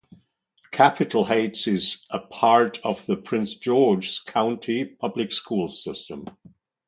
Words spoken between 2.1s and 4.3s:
part of the Prince George's